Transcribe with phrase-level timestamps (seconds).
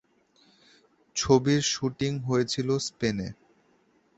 [1.15, 3.27] ছবির শ্যুটিং হয়েছিল স্পেনে।